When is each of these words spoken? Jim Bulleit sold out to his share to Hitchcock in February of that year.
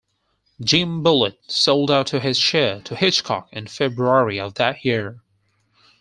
Jim 0.59 1.03
Bulleit 1.03 1.37
sold 1.45 1.91
out 1.91 2.07
to 2.07 2.19
his 2.19 2.39
share 2.39 2.81
to 2.81 2.95
Hitchcock 2.95 3.47
in 3.51 3.67
February 3.67 4.39
of 4.39 4.55
that 4.55 4.83
year. 4.83 5.21